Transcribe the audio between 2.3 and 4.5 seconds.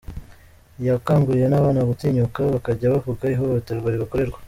bakajya bavuga ihohoterwa ribakorerwa.